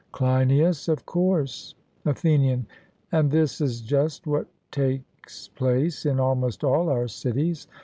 CLEINIAS: 0.13 0.89
Of 0.89 1.05
course. 1.05 1.75
ATHENIAN: 2.05 2.65
And 3.11 3.29
this 3.29 3.61
is 3.61 3.81
just 3.81 4.25
what 4.25 4.47
takes 4.71 5.49
place 5.49 6.07
in 6.07 6.19
almost 6.19 6.63
all 6.63 6.89
our 6.89 7.07
cities. 7.07 7.67